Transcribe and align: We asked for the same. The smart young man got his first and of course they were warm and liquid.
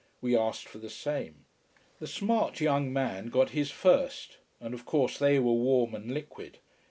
We 0.19 0.35
asked 0.35 0.67
for 0.67 0.79
the 0.79 0.89
same. 0.89 1.45
The 1.99 2.07
smart 2.07 2.59
young 2.59 2.91
man 2.91 3.27
got 3.27 3.51
his 3.51 3.69
first 3.69 4.37
and 4.59 4.73
of 4.73 4.83
course 4.83 5.19
they 5.19 5.37
were 5.37 5.53
warm 5.53 5.93
and 5.93 6.11
liquid. 6.11 6.57